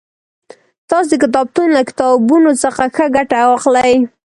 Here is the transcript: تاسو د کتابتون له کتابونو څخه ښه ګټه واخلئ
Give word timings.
تاسو 0.89 1.07
د 1.11 1.13
کتابتون 1.23 1.67
له 1.77 1.81
کتابونو 1.89 2.51
څخه 2.63 2.83
ښه 2.95 3.05
ګټه 3.15 3.39
واخلئ 3.49 3.93